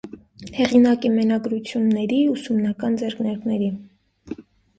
[0.53, 3.71] Հեղինակ է մենագրությունների, ուսումնական ձեռնարկների։